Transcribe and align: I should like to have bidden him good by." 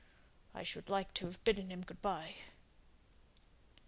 I 0.55 0.63
should 0.63 0.89
like 0.89 1.13
to 1.13 1.27
have 1.27 1.43
bidden 1.43 1.69
him 1.69 1.83
good 1.83 2.01
by." 2.01 2.33